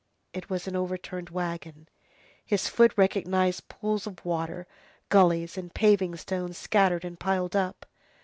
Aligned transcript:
It 0.33 0.49
was 0.49 0.67
an 0.67 0.75
overturned 0.75 1.29
wagon; 1.29 1.87
his 2.43 2.67
foot 2.67 2.91
recognized 2.97 3.69
pools 3.69 4.07
of 4.07 4.25
water, 4.25 4.65
gullies, 5.09 5.59
and 5.59 5.71
paving 5.71 6.15
stones 6.15 6.57
scattered 6.57 7.05
and 7.05 7.19
piled 7.19 7.55
up. 7.55 7.85